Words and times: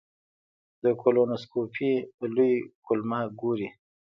د 0.83 0.85
کولونوسکوپي 1.01 1.91
لوی 2.35 2.53
کولمه 2.85 3.19
ګوري. 3.41 3.69